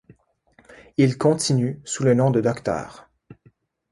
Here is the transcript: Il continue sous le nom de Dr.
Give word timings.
Il 0.97 1.19
continue 1.19 1.79
sous 1.85 2.03
le 2.03 2.15
nom 2.15 2.31
de 2.31 2.41
Dr. 2.41 3.07